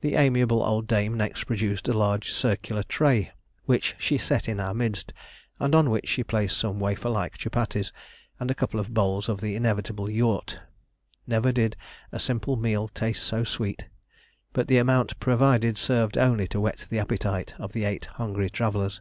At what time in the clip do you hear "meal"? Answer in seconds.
12.56-12.88